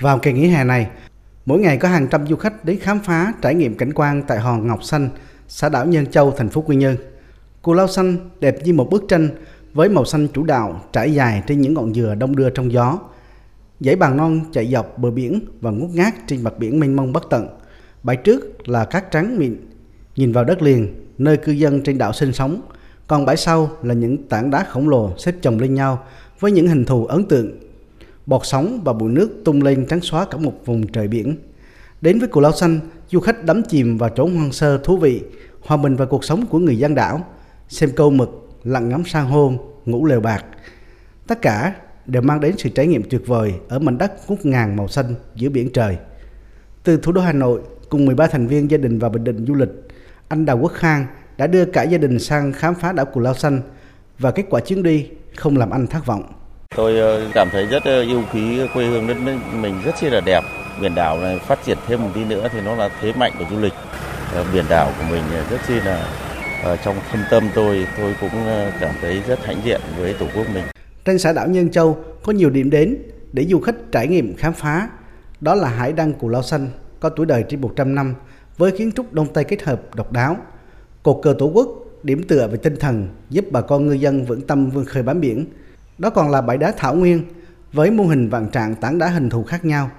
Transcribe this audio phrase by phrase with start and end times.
[0.00, 0.88] Vào kỳ nghỉ hè này,
[1.46, 4.38] mỗi ngày có hàng trăm du khách đến khám phá trải nghiệm cảnh quan tại
[4.38, 5.08] hòn Ngọc Xanh,
[5.48, 6.96] xã đảo Nhân Châu, thành phố Quy Nhơn.
[7.62, 9.28] Cù lao xanh đẹp như một bức tranh
[9.74, 12.98] với màu xanh chủ đạo trải dài trên những ngọn dừa đông đưa trong gió.
[13.80, 17.12] Dãy bàn non chạy dọc bờ biển và ngút ngát trên mặt biển mênh mông
[17.12, 17.48] bất tận.
[18.02, 19.56] Bãi trước là cát trắng mịn,
[20.16, 22.60] nhìn vào đất liền, nơi cư dân trên đảo sinh sống.
[23.06, 26.04] Còn bãi sau là những tảng đá khổng lồ xếp chồng lên nhau
[26.40, 27.50] với những hình thù ấn tượng.
[28.26, 31.36] Bọt sóng và bụi nước tung lên trắng xóa cả một vùng trời biển.
[32.00, 35.22] Đến với Cù Lao Xanh, du khách đắm chìm vào chốn hoang sơ thú vị,
[35.60, 37.26] hòa mình vào cuộc sống của người dân đảo,
[37.68, 39.52] xem câu mực, lặn ngắm san hô,
[39.86, 40.44] ngủ lều bạc.
[41.26, 41.74] Tất cả
[42.06, 45.14] đều mang đến sự trải nghiệm tuyệt vời ở mảnh đất ngút ngàn màu xanh
[45.34, 45.96] giữa biển trời.
[46.82, 49.54] Từ thủ đô Hà Nội, cùng 13 thành viên gia đình vào Bình Định du
[49.54, 49.70] lịch,
[50.28, 53.34] anh Đào Quốc Khang đã đưa cả gia đình sang khám phá đảo Cù Lao
[53.34, 53.60] Xanh
[54.18, 56.22] và kết quả chuyến đi không làm anh thất vọng.
[56.76, 60.10] Tôi ờ, cảm thấy rất ờ, yêu quý quê hương đất nước mình rất chi
[60.10, 60.40] là đẹp.
[60.80, 63.44] Biển đảo này phát triển thêm một tí nữa thì nó là thế mạnh của
[63.50, 63.72] du lịch.
[64.34, 66.08] Ờ, biển đảo của mình rất chi là
[66.84, 68.30] trong thâm tâm tôi, tôi cũng
[68.80, 70.64] cảm thấy rất hãnh diện với tổ quốc mình.
[71.04, 72.96] Trên xã đảo Nhân Châu có nhiều điểm đến
[73.32, 74.88] để du khách trải nghiệm khám phá.
[75.40, 76.68] Đó là hải đăng Cù Lao Xanh,
[77.00, 78.14] có tuổi đời trên 100 năm,
[78.58, 80.36] với kiến trúc đông tây kết hợp độc đáo.
[81.02, 81.68] Cột cờ tổ quốc,
[82.02, 85.20] điểm tựa về tinh thần, giúp bà con ngư dân vững tâm vươn khơi bám
[85.20, 85.46] biển.
[85.98, 87.22] Đó còn là bãi đá thảo nguyên,
[87.72, 89.90] với mô hình vạn trạng tảng đá hình thù khác nhau.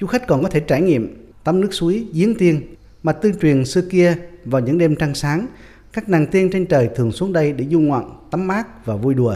[0.00, 2.60] Du khách còn có thể trải nghiệm tắm nước suối giếng tiên
[3.02, 5.46] mà tương truyền xưa kia vào những đêm trăng sáng,
[5.92, 9.14] các nàng tiên trên trời thường xuống đây để du ngoạn, tắm mát và vui
[9.14, 9.34] đùa.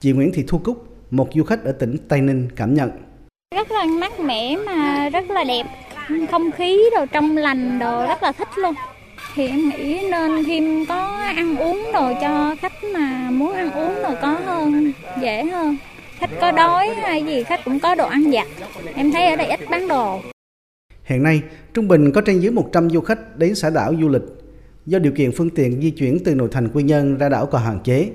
[0.00, 2.90] Chị Nguyễn Thị Thu Cúc, một du khách ở tỉnh Tây Ninh cảm nhận.
[3.54, 5.66] Rất là mát mẻ mà rất là đẹp,
[6.30, 8.74] không khí đồ trong lành đồ rất là thích luôn.
[9.34, 13.94] Thì em nghĩ nên thêm có ăn uống đồ cho khách mà muốn ăn uống
[14.02, 15.76] đồ có hơn, dễ hơn.
[16.18, 18.46] Khách có đói hay gì khách cũng có đồ ăn giặt
[18.94, 20.20] Em thấy ở đây ít bán đồ.
[21.04, 21.42] Hiện nay,
[21.74, 24.22] trung bình có trên dưới 100 du khách đến xã đảo du lịch.
[24.86, 27.62] Do điều kiện phương tiện di chuyển từ nội thành Quy Nhơn ra đảo còn
[27.62, 28.10] hạn chế,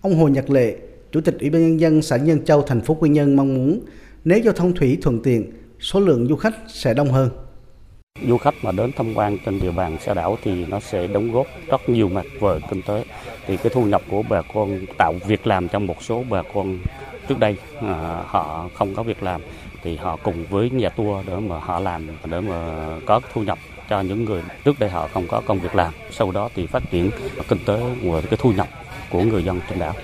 [0.00, 0.76] ông Hồ Nhật Lệ,
[1.12, 3.80] Chủ tịch Ủy ban nhân dân xã Nhân Châu, thành phố Quy Nhơn mong muốn
[4.24, 7.30] nếu giao thông thủy thuận tiện, số lượng du khách sẽ đông hơn.
[8.26, 11.32] Du khách mà đến tham quan trên địa bàn xã đảo thì nó sẽ đóng
[11.32, 13.04] góp rất nhiều mặt về kinh tế.
[13.46, 16.78] Thì cái thu nhập của bà con tạo việc làm cho một số bà con
[17.28, 19.40] trước đây à, họ không có việc làm
[19.82, 23.58] thì họ cùng với nhà tour để mà họ làm để mà có thu nhập
[23.90, 25.94] cho những người trước đây họ không có công việc làm.
[26.10, 27.10] Sau đó thì phát triển
[27.48, 28.68] kinh tế và cái thu nhập
[29.10, 29.94] của người dân trên đảo.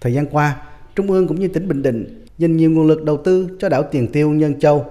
[0.00, 0.56] Thời gian qua,
[0.96, 3.82] Trung ương cũng như tỉnh Bình Định dành nhiều nguồn lực đầu tư cho đảo
[3.82, 4.86] Tiền Tiêu Nhân Châu.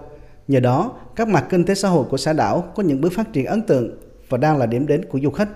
[0.47, 3.33] Nhờ đó, các mặt kinh tế xã hội của xã đảo có những bước phát
[3.33, 3.97] triển ấn tượng
[4.29, 5.49] và đang là điểm đến của du khách.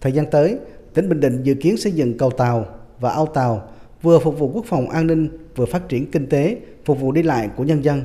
[0.00, 0.58] Thời gian tới,
[0.94, 2.66] tỉnh Bình Định dự kiến xây dựng cầu tàu
[3.00, 3.68] và ao tàu
[4.02, 7.22] vừa phục vụ quốc phòng an ninh, vừa phát triển kinh tế, phục vụ đi
[7.22, 8.02] lại của nhân dân.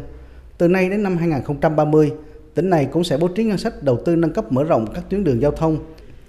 [0.58, 2.12] Từ nay đến năm 2030,
[2.56, 5.04] tỉnh này cũng sẽ bố trí ngân sách đầu tư nâng cấp mở rộng các
[5.10, 5.78] tuyến đường giao thông,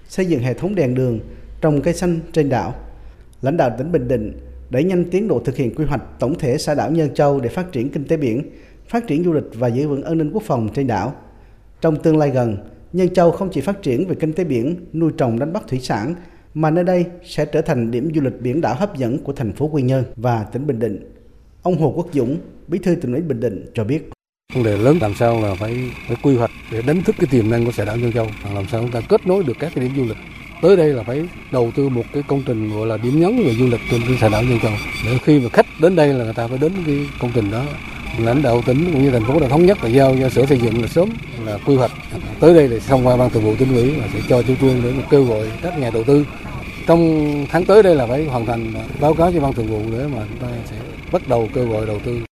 [0.07, 1.19] xây dựng hệ thống đèn đường,
[1.61, 2.75] trồng cây xanh trên đảo.
[3.41, 6.57] Lãnh đạo tỉnh Bình Định đẩy nhanh tiến độ thực hiện quy hoạch tổng thể
[6.57, 8.43] xã đảo Nhân Châu để phát triển kinh tế biển,
[8.91, 11.13] phát triển du lịch và giữ vững an ninh quốc phòng trên đảo.
[11.81, 12.57] Trong tương lai gần,
[12.93, 15.79] Nhân Châu không chỉ phát triển về kinh tế biển, nuôi trồng đánh bắt thủy
[15.79, 16.15] sản,
[16.53, 19.53] mà nơi đây sẽ trở thành điểm du lịch biển đảo hấp dẫn của thành
[19.53, 20.99] phố Quy Nhơn và tỉnh Bình Định.
[21.61, 22.37] Ông Hồ Quốc Dũng,
[22.67, 24.09] Bí thư tỉnh ủy Bình Định cho biết.
[24.53, 27.49] Vấn đề lớn làm sao là phải, phải quy hoạch để đánh thức cái tiềm
[27.49, 29.83] năng của xã đảo Nhân Châu, làm sao chúng ta kết nối được các cái
[29.83, 30.17] điểm du lịch
[30.61, 33.53] tới đây là phải đầu tư một cái công trình gọi là điểm nhấn về
[33.53, 34.71] du lịch trên cái xã đảo Nhân Châu
[35.05, 37.65] để khi mà khách đến đây là người ta phải đến cái công trình đó
[38.25, 40.57] lãnh đạo tỉnh cũng như thành phố đã thống nhất là giao cho sở xây
[40.57, 41.09] dựng là sớm
[41.45, 41.91] là quy hoạch.
[42.39, 44.81] Tới đây là thông qua ban thường vụ tỉnh ủy và sẽ cho chủ trương
[44.83, 46.25] để kêu gọi các nhà đầu tư.
[46.87, 50.05] Trong tháng tới đây là phải hoàn thành, báo cáo cho ban thường vụ để
[50.15, 50.75] mà chúng ta sẽ
[51.11, 52.21] bắt đầu kêu gọi đầu tư.